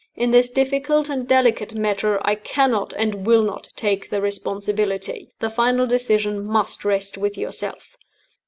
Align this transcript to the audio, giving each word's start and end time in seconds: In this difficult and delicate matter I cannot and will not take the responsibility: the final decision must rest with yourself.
In 0.15 0.31
this 0.31 0.49
difficult 0.49 1.09
and 1.09 1.27
delicate 1.27 1.75
matter 1.75 2.19
I 2.25 2.33
cannot 2.33 2.91
and 2.93 3.23
will 3.27 3.43
not 3.43 3.69
take 3.75 4.09
the 4.09 4.19
responsibility: 4.19 5.31
the 5.41 5.49
final 5.51 5.85
decision 5.85 6.43
must 6.43 6.83
rest 6.83 7.19
with 7.19 7.37
yourself. 7.37 7.97